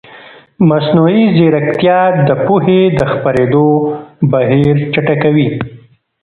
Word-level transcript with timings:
مصنوعي 0.69 1.21
ځیرکتیا 1.35 1.99
د 2.27 2.29
پوهې 2.45 2.81
د 2.99 3.01
خپرېدو 3.11 3.67
بهیر 4.31 4.75
چټکوي. 4.93 5.49